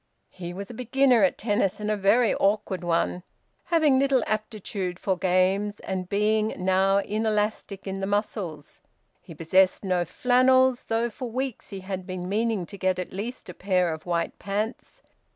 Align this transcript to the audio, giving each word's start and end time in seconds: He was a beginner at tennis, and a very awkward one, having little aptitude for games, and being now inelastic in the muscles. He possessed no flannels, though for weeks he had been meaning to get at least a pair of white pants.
He 0.31 0.51
was 0.51 0.71
a 0.71 0.73
beginner 0.73 1.21
at 1.23 1.37
tennis, 1.37 1.79
and 1.79 1.91
a 1.91 1.95
very 1.95 2.33
awkward 2.33 2.83
one, 2.83 3.21
having 3.65 3.99
little 3.99 4.23
aptitude 4.25 4.97
for 4.97 5.15
games, 5.15 5.79
and 5.81 6.09
being 6.09 6.55
now 6.57 6.97
inelastic 6.97 7.85
in 7.85 7.99
the 7.99 8.07
muscles. 8.07 8.81
He 9.21 9.35
possessed 9.35 9.83
no 9.85 10.03
flannels, 10.03 10.85
though 10.85 11.11
for 11.11 11.29
weeks 11.29 11.69
he 11.69 11.81
had 11.81 12.07
been 12.07 12.27
meaning 12.27 12.65
to 12.65 12.79
get 12.79 12.97
at 12.97 13.13
least 13.13 13.47
a 13.47 13.53
pair 13.53 13.93
of 13.93 14.07
white 14.07 14.39
pants. 14.39 15.03